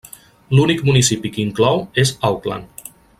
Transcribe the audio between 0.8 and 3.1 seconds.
municipi que inclou és Auckland.